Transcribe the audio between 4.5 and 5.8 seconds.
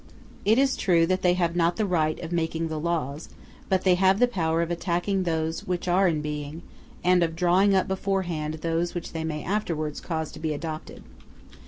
of attacking those